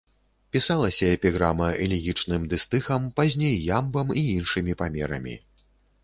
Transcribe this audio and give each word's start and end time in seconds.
Пісалася 0.55 1.09
эпіграма 1.17 1.67
элегічным 1.83 2.47
дыстыхам, 2.53 3.05
пазней 3.19 3.53
ямбам 3.77 4.07
і 4.23 4.25
іншымі 4.37 4.73
памерамі. 4.81 5.35